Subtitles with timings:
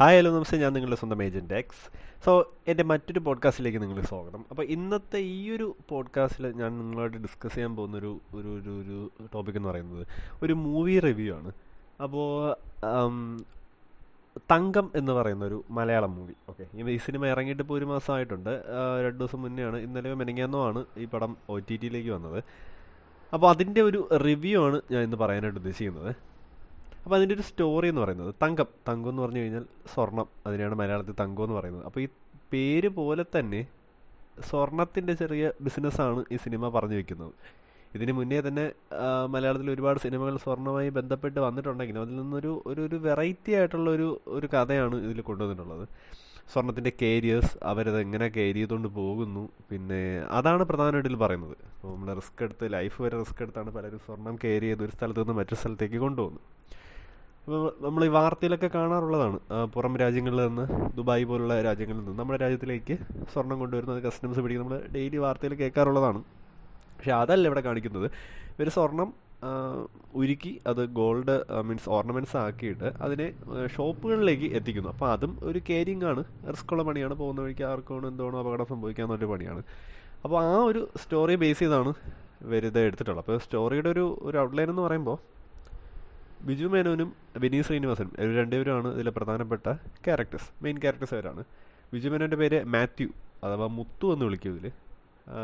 [0.00, 0.56] Hi hello നമസ്തേ.
[0.58, 1.86] ഞാൻ നിങ്ങളുടെ സ്വന്തം ഏജന്റ് എക്സ്
[2.24, 2.32] സോ
[2.68, 4.44] എന്റെ മറ്റൊരു പോഡ്കാസ്റ്റിലേക്ക് നിങ്ങൾ സ്വാഗതം.
[4.50, 8.98] അപ്പോൾ ഇന്നത്തെ ഈ ഒരു പോഡ്കാസ്റ്റിൽ ഞാൻ നിങ്ങളോട് ഡിസ്കസ് ചെയ്യാൻ പോകുന്നൊരു ഒരു ഒരു ഒരു
[9.34, 10.06] ടോപ്പിക് എന്ന് പറയുന്നത്
[10.42, 11.52] ഒരു മൂവി റിവ്യൂ ആണ്.
[12.02, 12.28] അപ്പോൾ
[14.52, 18.52] തങ്കം എന്ന് പറയുന്ന ഒരു മലയാളം മൂവി ഓക്കെ ഈ സിനിമ ഇറങ്ങിയിട്ട് ഇപ്പോൾ ഒരു മാസമായിട്ടുണ്ട്
[19.04, 19.76] രണ്ട് ദിവസം മുന്നെയാണ്.
[19.76, 22.44] ഇന്നലെ മെനങ്ങാന്നോ ആണ് ഈ പടം ഒ ടി ടിയിലേക്ക് വന്നത്.
[23.34, 26.14] അപ്പോൾ അതിന്റെ ഒരു റിവ്യൂ ആണ് ഞാൻ ഇന്ന് പറയാനായിട്ട് ഉദ്ദേശിക്കുന്നത്.
[27.08, 28.34] അപ്പോൾ അതിന്റെ ഒരു സ്റ്റോറി എന്ന് പറയുന്നത്.
[28.42, 28.66] തങ്കം.
[28.88, 30.26] തങ്കം എന്ന് പറഞ്ഞു കഴിഞ്ഞാൽ സ്വർണം.
[30.46, 31.84] അതിനെയാണ് മലയാളത്തിൽ തങ്കം എന്ന് പറയുന്നത്.
[31.84, 32.08] അപ്പോൾ ഈ
[32.52, 33.66] പേര് പോലെ തന്നെ
[34.50, 37.32] സ്വർണത്തിന്റെ ചെറിയ ബിസിനസ്സാണ് ഈ സിനിമ പറഞ്ഞു വെക്കുന്നത്.
[37.94, 38.72] ഇതിന് മുന്നേ തന്നെ
[39.26, 44.96] മലയാളത്തിൽ ഒരുപാട് സിനിമകൾ സ്വർണവുമായി ബന്ധപ്പെട്ട് വന്നിട്ടുണ്ടെങ്കിലും അതിൽ നിന്നൊരു ഒരു ഒരു വെറൈറ്റി ആയിട്ടുള്ള ഒരു ഒരു കഥയാണ്
[44.96, 45.88] ഇതിൽ കൊണ്ടുവന്നിട്ടുള്ളത്.
[46.52, 49.48] സ്വർണത്തിന്റെ കേരിയേഴ്സ് അവരത് എങ്ങനെ കെയർ ചെയ്തുകൊണ്ട് പോകുന്നു.
[49.70, 51.56] പിന്നെ അതാണ് പ്രധാനമായിട്ട് ഇതിൽ പറയുന്നത്.
[51.84, 55.54] നമ്മൾ റിസ്ക് എടുത്ത് ലൈഫ് വരെ റിസ്ക് എടുത്താണ് പലരും സ്വർണം കെയർ ചെയ്ത് ഒരു സ്ഥലത്ത് നിന്ന് മറ്റൊരു
[55.54, 55.96] സ്ഥലത്തേക്ക്
[57.84, 59.38] നമ്മൾ ഈ വാർത്തയിലൊക്കെ കാണാറുള്ളതാണ്.
[59.74, 60.64] പുറം രാജ്യങ്ങളിൽ നിന്ന്
[60.96, 62.14] ദുബായ് പോലുള്ള രാജ്യങ്ങളിൽ നിന്ന്.
[62.18, 62.94] നമ്മുടെ രാജ്യത്തിലേക്ക്
[63.32, 64.62] സ്വർണം കൊണ്ടുവരുന്നത് കസ്റ്റംസ് പിടിക്കും.
[64.64, 66.20] നമ്മൾ ഡെയിലി വാർത്തയിൽ കേൾക്കാറുള്ളതാണ്.
[66.96, 68.06] പക്ഷെ അതല്ല ഇവിടെ കാണിക്കുന്നത്.
[68.56, 69.08] ഇവർ സ്വർണം
[70.14, 71.36] ഉരുക്കി അത് ഗോൾഡ്
[71.68, 73.28] മീൻസ് ഓർണമെന്റ്സ് ആക്കിയിട്ട് അതിനെ
[73.76, 74.90] ഷോപ്പുകളിലേക്ക് എത്തിക്കുന്നു.
[74.94, 77.14] അപ്പോൾ അതും ഒരു കേരിങ് ആണ് റിസ്ക്കുള്ള പണിയാണ്.
[77.14, 79.62] പോകുന്ന വഴിക്ക് ആർക്കാണ് എന്തോണോ അപകടം സംഭവിക്കാമെന്നൊരു പണിയാണ്.
[80.24, 81.92] അപ്പോൾ ആ ഒരു സ്റ്റോറി ബേസ് ചെയ്താണ്
[82.46, 83.24] ഇവരിത് എടുത്തിട്ടുള്ളത്.
[83.24, 85.18] അപ്പോൾ സ്റ്റോറിയുടെ ഒരു ഒരു ഔട്ട്ലൈൻ എന്ന് പറയുമ്പോൾ
[86.46, 87.08] ബിജു മേനോനും
[87.42, 89.66] വിനീത് ശ്രീനിവാസനും ഇവർ രണ്ടുപേരുമാണ് ഇതിലെ പ്രധാനപ്പെട്ട
[90.04, 91.42] ക്യാരക്ടേഴ്സ് മെയിൻ ക്യാരക്ടേഴ്സ് അവരാണ്
[91.92, 93.08] ബിജു മേനോന്റെ പേര് മാത്യു
[93.46, 94.72] അഥവാ മുത്തു എന്ന് വിളിക്കും ഇതിൽ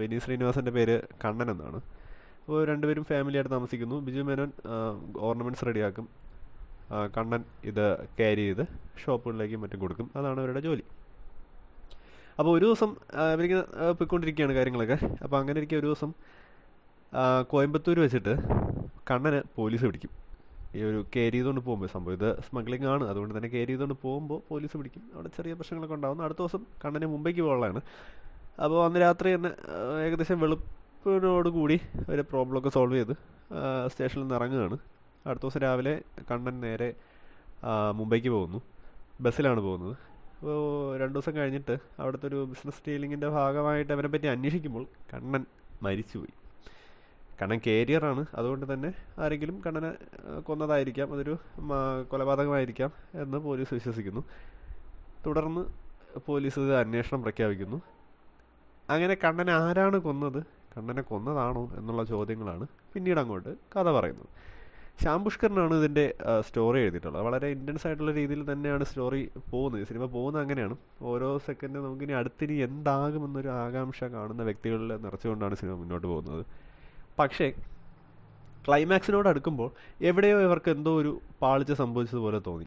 [0.00, 1.78] വിനീത് ശ്രീനിവാസന്റെ പേര് കണ്ണൻ എന്നാണ്.
[2.42, 3.96] അപ്പോൾ രണ്ടുപേരും ഫാമിലിയായിട്ട് താമസിക്കുന്നു.
[4.06, 4.50] ബിജു മേനോൻ
[5.28, 6.06] ഓർണമെന്റ്സ് റെഡിയാക്കും
[7.16, 7.84] കണ്ണൻ ഇത്
[8.18, 8.64] ക്യാരി ചെയ്ത്
[9.02, 10.06] ഷോപ്പുകളിലേക്കും മറ്റും കൊടുക്കും.
[10.18, 10.84] അതാണ് അവരുടെ ജോലി.
[12.38, 12.90] അപ്പോൾ ഒരു ദിവസം
[13.34, 13.62] ഇവരിങ്ങനെ
[13.98, 14.98] പോയിക്കൊണ്ടിരിക്കുകയാണ് കാര്യങ്ങളൊക്കെ.
[15.24, 16.12] അപ്പോൾ അങ്ങനെ ഇരിക്കുക ഒരു ദിവസം
[17.52, 18.34] കോയമ്പത്തൂർ വെച്ചിട്ട്
[19.10, 20.12] കണ്ണന് പോലീസ് പിടിക്കും.
[20.74, 23.04] ഈ ഒരു കയറി ചെയ്തുകൊണ്ട് പോകുമ്പോൾ സംഭവം ഇത് സ്മഗ്ലിംഗ് ആണ്.
[23.10, 25.02] അതുകൊണ്ട് തന്നെ കയറി ചെയ്തുകൊണ്ട് പോകുമ്പോൾ പോലീസ് പിടിക്കും.
[25.14, 27.82] അവിടെ ചെറിയ പ്രശ്നങ്ങളൊക്കെ ഉണ്ടാകുന്നു അടുത്ത ദിവസം കണ്ണന് മുംബൈക്ക് പോകാനുള്ളതാണ്.
[28.64, 29.52] അപ്പോൾ അന്ന് രാത്രി തന്നെ
[30.06, 31.78] ഏകദേശം വെളുപ്പിനോട് കൂടി
[32.12, 33.14] ഒരു പ്രോബ്ലമൊക്കെ സോൾവ് ചെയ്ത്
[33.92, 34.78] സ്റ്റേഷനിൽ നിന്ന് ഇറങ്ങുകയാണ്.
[35.28, 35.94] അടുത്ത ദിവസം രാവിലെ
[36.30, 36.88] കണ്ണൻ നേരെ
[38.00, 38.58] മുംബൈക്ക് പോകുന്നു.
[39.24, 39.94] ബസ്സിലാണ് പോകുന്നത്.
[40.38, 40.58] അപ്പോൾ
[41.00, 45.44] രണ്ട് ദിവസം കഴിഞ്ഞിട്ട് അവിടുത്തെ ഒരു ബിസിനസ് ഡീലിങ്ങിന്റെ ഭാഗമായിട്ട് അവനെ പറ്റി അന്വേഷിക്കുമ്പോൾ കണ്ണൻ
[45.84, 46.34] മരിച്ചുപോയി.
[47.40, 49.90] കണ്ണൻ കേരിയറാണ് അതുകൊണ്ട് തന്നെ ആരെങ്കിലും കണ്ണനെ
[50.48, 51.08] കൊന്നതായിരിക്കാം.
[51.14, 51.34] അതൊരു
[52.12, 52.92] കൊലപാതകമായിരിക്കാം
[53.22, 54.22] എന്ന് പോലീസ് വിശ്വസിക്കുന്നു.
[55.26, 55.62] തുടർന്ന്
[56.26, 57.78] പോലീസ് ഇത് അന്വേഷണം പ്രഖ്യാപിക്കുന്നു.
[58.90, 60.40] അങ്ങനെ കണ്ണനെ ആരാണ് കൊന്നത്?
[60.76, 64.28] കണ്ണനെ കൊന്നതാണോ എന്നുള്ള ചോദ്യങ്ങളാണ് പിന്നീട് അങ്ങോട്ട് കഥ പറയുന്നത്.
[65.00, 66.04] ശ്യാം പുഷ്കറിനാണ് ഇതിന്റെ
[66.46, 67.22] സ്റ്റോറി എഴുതിയിട്ടുള്ളത്.
[67.26, 69.20] വളരെ ഇന്റൻസ് ആയിട്ടുള്ള രീതിയിൽ തന്നെയാണ് സ്റ്റോറി
[69.50, 69.82] പോകുന്നത്.
[69.88, 70.76] സിനിമ പോകുന്നത് അങ്ങനെയാണ്.
[71.10, 76.44] ഓരോ സെക്കൻഡ് നമുക്കിനി അടുത്തിനി എന്താകുമെന്നൊരു ആകാംക്ഷ കാണുന്ന വ്യക്തികളിൽ നിറച്ചുകൊണ്ടാണ് സിനിമ മുന്നോട്ട് പോകുന്നത്.
[77.18, 77.52] പക്ഷേ
[78.68, 79.70] ക്ലൈമാക്സിനോട് അടുക്കുമ്പോൾ
[80.02, 82.66] എവിടെയോ ഇവർക്ക് എന്തോ ഒരു പാളിച്ച സംഭവിച്ചതുപോലെ തോന്നി.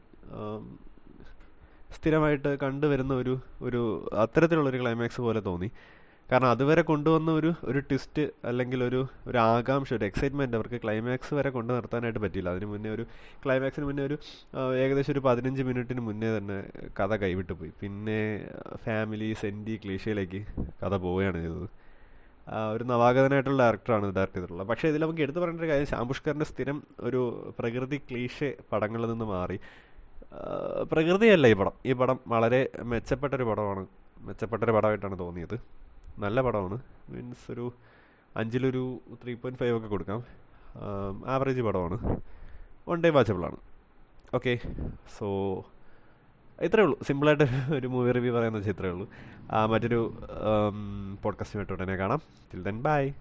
[1.96, 5.72] സ്ഥിരമായിട്ട് കണ്ടുവരുന്ന ഒരു ഒരു അത്തരത്തിലുള്ളൊരു ക്ലൈമാക്സ് പോലെ തോന്നി.
[6.32, 11.50] കാരണം അതുവരെ കൊണ്ടുവന്ന ഒരു ഒരു ട്വിസ്റ്റ് അല്ലെങ്കിൽ ഒരു ഒരു ആകാംക്ഷ ഒരു എക്സൈറ്റ്മെന്റ് അവർക്ക് ക്ലൈമാക്സ് വരെ
[11.50, 12.50] കൊണ്ടു നിർത്താനായിട്ട് പറ്റിയില്ല.
[12.50, 13.06] അതിന് മുന്നേ ഒരു
[13.46, 14.18] ക്ലൈമാക്സിന് മുന്നേ ഒരു
[14.76, 16.64] ഏകദേശം ഒരു പതിനഞ്ച് മിനിറ്റിന് മുന്നേ തന്നെ
[17.00, 17.72] കഥ കൈവിട്ട് പോയി.
[17.82, 18.48] പിന്നെ
[18.86, 20.46] ഫാമിലി സെന്റി ക്ലീഷയിലേക്ക്
[20.84, 21.79] കഥ പോവുകയാണ് ചെയ്തത്.
[22.74, 24.68] ഒരു നവാഗതനായിട്ടുള്ള ഡയറക്ടറാണ് ഡയറക്ട് ചെയ്തിട്ടുള്ളത്.
[24.68, 29.26] പക്ഷേ ഇതിൽ നമുക്ക് എടുത്തു പറയേണ്ട ഒരു കാര്യം ശ്യാം പുഷ്കറിന്റെ സ്ഥിരം ഒരു പ്രകൃതി ക്ലീഷെ പടങ്ങളിൽ നിന്ന്
[29.26, 29.60] മാറി.
[30.92, 31.72] പ്രകൃതിയല്ല ഈ പടം.
[31.86, 33.88] ഈ പടം വളരെ മെച്ചപ്പെട്ടൊരു പടമാണ്.
[34.20, 35.58] മെച്ചപ്പെട്ടൊരു പടമായിട്ടാണ് തോന്നിയത്.
[36.20, 36.82] നല്ല പടമാണ്.
[37.10, 37.72] മീൻസ് ഒരു
[38.36, 40.24] അഞ്ചിലൊരു ത്രീ പോയിന്റ് ഫൈവ് ഒക്കെ കൊടുക്കാം.
[41.28, 42.22] ആവറേജ് പടമാണ്.
[42.90, 43.58] വൺ ഡേ വാച്ചബിളാണ്
[44.36, 44.60] ഓക്കെ
[45.18, 45.28] സോ
[46.62, 47.00] ഇത്രയേ ഉള്ളൂ.
[47.08, 49.10] സിമ്പിളായിട്ട് ഒരു മൂവി റിവ്യൂ പറയുന്ന വെച്ചാൽ ഇത്രേ ഉള്ളൂ.
[49.70, 50.02] മറ്റൊരു
[51.24, 52.22] പോഡ്കാസ്റ്റുമായിട്ട് ഉടനെ കാണാം.
[52.54, 53.12] Till then bye